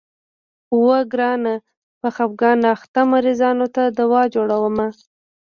اوو 0.73 0.97
ګرانه 1.11 1.53
په 1.99 2.07
خفګان 2.15 2.59
اخته 2.75 3.01
مريضانو 3.11 3.67
ته 3.75 3.83
دوا 3.99 4.21
جوړومه. 4.35 4.87